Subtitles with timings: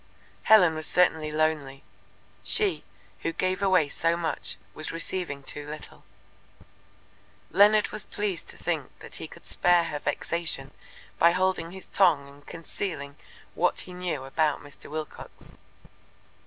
[0.45, 1.83] Helen was certainly lonely.
[2.43, 2.83] She,
[3.19, 6.03] who gave away so much, was receiving too little.
[7.51, 10.71] Leonard was pleased to think that he could spare her vexation
[11.19, 13.15] by holding his tongue and concealing
[13.53, 14.89] what he knew about Mr.
[14.89, 15.29] Wilcox.